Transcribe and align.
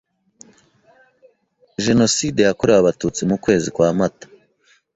Jenoside 1.85 2.39
yakorewe 2.43 2.79
Abatutsi 2.81 3.21
mu 3.29 3.35
kwezi 3.43 3.67
kwa 3.75 3.89
mata 3.97 4.27